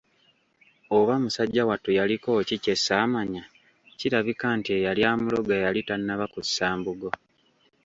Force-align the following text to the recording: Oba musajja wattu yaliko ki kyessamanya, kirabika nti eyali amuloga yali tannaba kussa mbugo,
Oba 0.97 1.13
musajja 1.23 1.63
wattu 1.69 1.89
yaliko 1.97 2.31
ki 2.47 2.55
kyessamanya, 2.63 3.43
kirabika 3.99 4.47
nti 4.57 4.69
eyali 4.77 5.01
amuloga 5.11 5.53
yali 5.63 5.81
tannaba 5.89 6.25
kussa 6.33 6.67
mbugo, 6.77 7.09